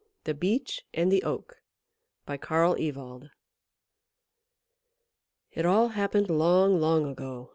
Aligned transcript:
THE 0.23 0.33
BEECH 0.33 0.81
AND 0.95 1.11
THE 1.11 1.21
OAK 1.21 1.57
By 2.25 2.35
Carl 2.35 2.75
Ewald 2.79 3.29
It 5.51 5.63
all 5.63 5.89
happened 5.89 6.27
long, 6.27 6.79
long 6.81 7.05
ago. 7.05 7.49